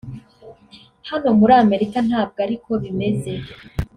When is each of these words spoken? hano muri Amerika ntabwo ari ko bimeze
hano 1.09 1.29
muri 1.39 1.53
Amerika 1.63 1.97
ntabwo 2.07 2.37
ari 2.45 2.55
ko 2.63 2.71
bimeze 2.83 3.31